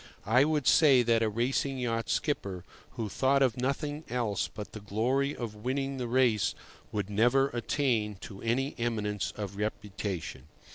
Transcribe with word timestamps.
I 0.25 0.45
would 0.45 0.65
say 0.65 1.03
that 1.03 1.21
a 1.21 1.29
racing 1.29 1.77
yacht 1.77 2.09
skipper 2.09 2.63
who 2.93 3.07
thought 3.07 3.43
of 3.43 3.55
nothing 3.55 4.03
else 4.09 4.47
but 4.47 4.71
the 4.71 4.79
glory 4.79 5.35
of 5.35 5.53
winning 5.53 5.97
the 5.97 6.07
race 6.07 6.55
would 6.91 7.07
never 7.11 7.49
attain 7.49 8.15
to 8.21 8.41
any 8.41 8.73
eminence 8.79 9.31
of 9.37 9.57
reputation. 9.57 10.47